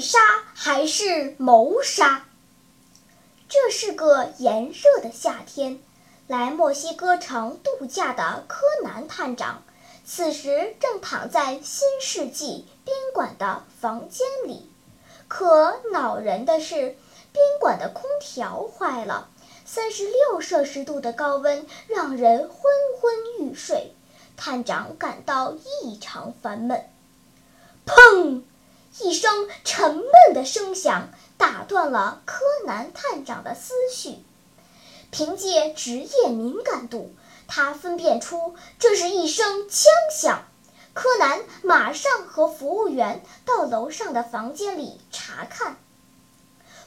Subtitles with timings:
[0.00, 0.18] 杀
[0.54, 2.24] 还是谋杀？
[3.48, 5.78] 这是个炎热的夏天。
[6.26, 9.64] 来墨西哥城度假的柯南探长，
[10.04, 14.70] 此时正躺在新世纪宾馆的房间里。
[15.26, 16.96] 可恼人的是，
[17.32, 19.28] 宾馆的空调坏了，
[19.64, 22.50] 三十六摄氏度的高温让人昏
[23.00, 23.92] 昏欲睡。
[24.36, 26.88] 探长感到异常烦闷。
[27.84, 28.42] 砰！
[28.98, 34.18] 一声沉闷的声响打断了柯南探长的思绪。
[35.10, 37.14] 凭借职业敏感度，
[37.48, 40.44] 他分辨出这是一声枪响。
[40.92, 45.76] 柯南马上和服务员到楼上的房间里查看。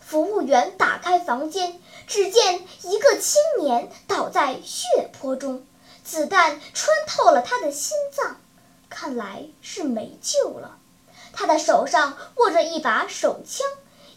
[0.02, 5.66] 服务员打开房间，只见一个青年倒在血泊中，
[6.04, 8.38] 子弹穿透了他的心脏，
[8.90, 10.78] 看来是没救了。
[11.34, 13.67] 他的手上握着一把手枪，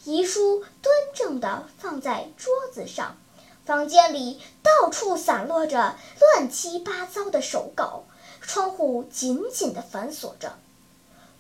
[0.05, 3.17] 遗书端正地放在桌子上。
[3.65, 8.05] 房间里到处散落着乱七八糟的手稿，
[8.41, 10.57] 窗户紧紧地反锁着。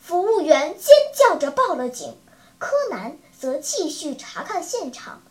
[0.00, 2.16] 服务员尖叫着报了警，
[2.58, 5.22] 柯南则继续查看现场。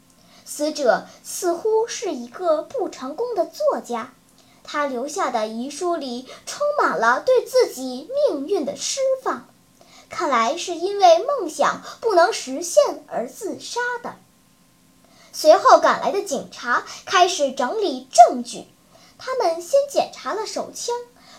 [0.45, 4.13] 死者似乎是一个不成功的作家，
[4.63, 9.49] 他留下的遗书里充满了对自己命运的释放，
[10.15, 14.15] 看来是因为梦想不能实现而自杀的。
[15.33, 18.65] 随后赶来的警察开始整理证据。
[19.17, 20.95] 他们先检查了手枪，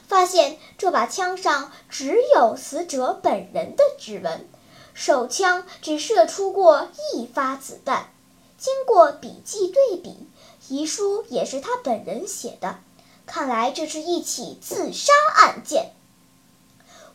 [0.06, 4.46] 发现这把枪上只有死者本人的指纹，
[4.92, 8.10] 手枪只射出过一发子弹。
[8.58, 10.28] 经过笔迹对比，
[10.68, 12.78] 遗书也是他本人写的。
[13.24, 15.92] 看来这是一起自杀案件。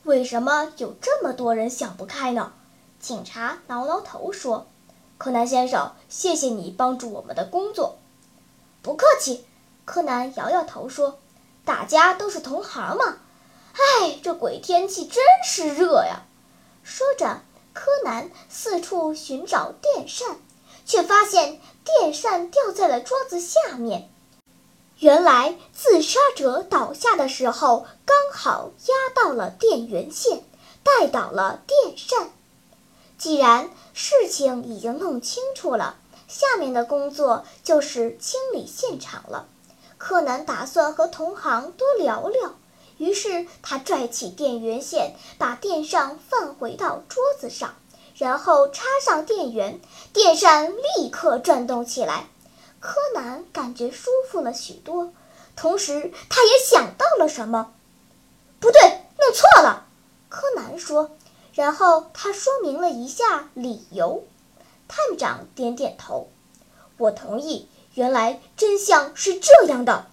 [0.03, 2.53] 为什么有这么多人想不开呢？
[2.99, 4.67] 警察挠挠头说。
[5.19, 7.99] 柯南先生，谢谢你帮助我们的工作。
[8.81, 9.45] 不客气，
[9.85, 11.19] 柯南摇摇头说
[11.63, 13.17] ：“大家都是同行嘛。”
[14.01, 16.23] 哎，这鬼天气真是热呀！
[16.81, 17.41] 说着，
[17.73, 20.37] 柯南四处寻找电扇，
[20.83, 24.09] 却发现电扇掉在了桌子下面。
[25.01, 30.43] 原来，自杀者倒下的时候刚好压到了电源线，
[30.83, 32.29] 带倒了电扇。
[33.17, 35.95] 既然事情已经弄清楚了，
[36.27, 39.47] 下面的工作就是清理现场了。
[39.97, 42.53] 柯南打算和同行多聊聊，
[42.99, 47.73] 于是他拽起电源线，把电扇放回到桌子上，
[48.13, 49.81] 然后插上电源，
[50.13, 52.27] 电扇立刻转动起来。
[52.81, 55.13] 柯南感觉舒服了许多，
[55.55, 57.71] 同时他也想到了什么。
[58.59, 58.81] 不对，
[59.19, 59.85] 弄错了，
[60.27, 61.11] 柯南说。
[61.53, 64.23] 然后他说明了一下理由，
[64.87, 66.29] 探长点点头，
[66.97, 67.69] 我同意。
[67.93, 70.07] 原来真相是这样的，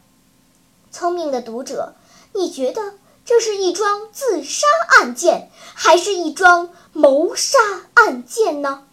[0.90, 1.94] 聪明的读者，
[2.34, 7.58] 你觉得这是一桩自杀案件，还是一桩谋杀
[7.94, 8.84] 案件呢？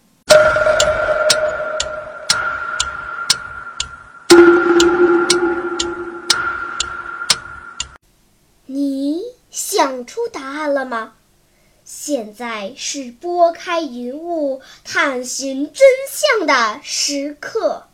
[10.27, 11.13] 答案了吗？
[11.83, 17.85] 现在是拨开云雾探寻真相的时刻。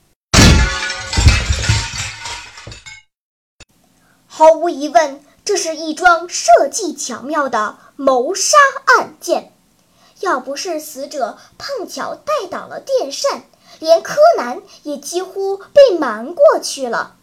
[4.28, 9.52] 毫无疑问，这是一桩设计巧妙的谋杀案件。
[10.22, 13.44] 要不是死者碰巧带倒了电扇，
[13.80, 17.18] 连柯南也几乎被瞒过去了。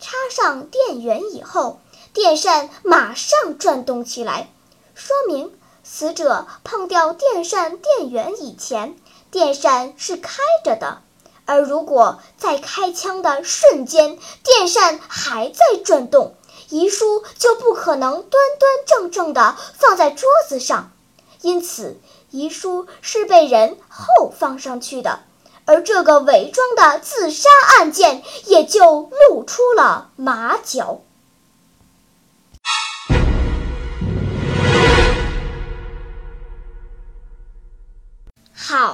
[0.00, 1.80] 插上电源以后，
[2.12, 4.50] 电扇马上转动起来，
[4.94, 5.52] 说明。
[5.84, 8.96] 死者碰掉电扇电源以前，
[9.30, 11.02] 电扇是开着的，
[11.44, 16.34] 而如果在开枪的瞬间，电扇还在转动，
[16.70, 20.92] 遗书就不可能端端正正地放在桌子上，
[21.40, 21.98] 因此
[22.30, 25.24] 遗书是被人后放上去的，
[25.66, 31.00] 而这个伪装的自杀案件也就露出了马脚。